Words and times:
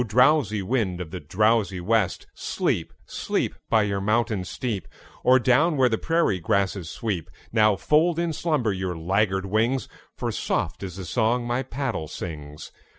drowsy 0.03 0.63
wind 0.63 0.99
of 0.99 1.11
the 1.11 1.19
drowsy 1.19 1.79
west, 1.79 2.25
Sleep, 2.33 2.91
sleep, 3.05 3.53
By 3.69 3.83
your 3.83 4.01
mountain 4.01 4.43
steep, 4.45 4.87
Or 5.23 5.37
down 5.37 5.77
where 5.77 5.89
the 5.89 5.99
prairie 5.99 6.39
grasses 6.39 6.89
sweep! 6.89 7.29
Now 7.51 7.75
fold 7.75 8.17
in 8.17 8.33
slumber 8.33 8.73
your 8.73 8.97
laggard 8.97 9.45
wings, 9.45 9.87
For 10.17 10.31
soft 10.31 10.81
is 10.81 10.95
the 10.95 11.05
song 11.05 11.45
my 11.45 11.61
paddle 11.61 12.07
sings. 12.07 12.71